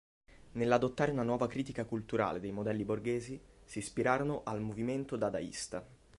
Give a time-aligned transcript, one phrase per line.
[0.53, 5.85] Nell'adottare una nuova critica culturale dei modelli borghesi, si ispirarono al movimento dadaista.